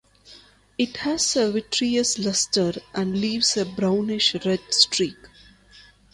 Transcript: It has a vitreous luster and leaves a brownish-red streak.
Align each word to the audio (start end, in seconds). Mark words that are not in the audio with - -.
It 0.79 0.97
has 0.97 1.35
a 1.35 1.51
vitreous 1.51 2.17
luster 2.17 2.73
and 2.91 3.21
leaves 3.21 3.55
a 3.55 3.65
brownish-red 3.67 4.73
streak. 4.73 5.27